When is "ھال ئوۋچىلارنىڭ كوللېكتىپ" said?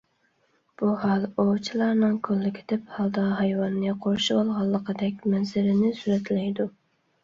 1.03-2.91